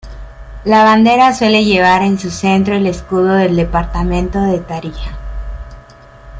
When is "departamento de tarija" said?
3.55-5.11